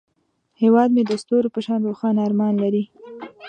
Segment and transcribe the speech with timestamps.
[0.61, 2.83] هیواد مې د ستورو په شان روښانه ارمان لري